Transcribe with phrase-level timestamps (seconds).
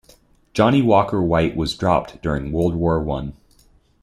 [0.53, 3.33] "Johnnie Walker White" was dropped during World War One.